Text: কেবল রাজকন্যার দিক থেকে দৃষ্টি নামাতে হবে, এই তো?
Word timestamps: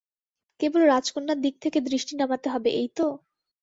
কেবল 0.59 0.81
রাজকন্যার 0.85 1.39
দিক 1.41 1.55
থেকে 1.63 1.79
দৃষ্টি 1.87 2.13
নামাতে 2.15 2.47
হবে, 2.49 2.69
এই 2.71 2.87
তো? 2.97 3.07